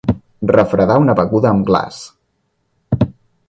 Refredar 0.51 0.95
una 1.03 1.15
beguda 1.21 1.51
amb 1.51 1.67
glaç. 1.69 1.99